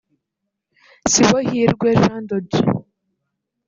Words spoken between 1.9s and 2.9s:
Jean de Dieu